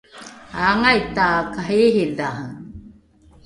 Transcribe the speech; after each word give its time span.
aangai 0.61 0.99
takariiridhare? 1.15 2.45